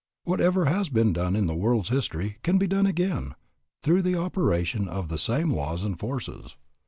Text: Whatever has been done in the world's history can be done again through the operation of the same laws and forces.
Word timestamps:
Whatever 0.23 0.65
has 0.65 0.89
been 0.89 1.13
done 1.13 1.35
in 1.35 1.45
the 1.45 1.53
world's 1.53 1.89
history 1.89 2.37
can 2.41 2.57
be 2.57 2.65
done 2.65 2.87
again 2.87 3.35
through 3.83 4.01
the 4.01 4.15
operation 4.15 4.87
of 4.87 5.09
the 5.09 5.17
same 5.19 5.53
laws 5.53 5.83
and 5.83 5.99
forces. 5.99 6.55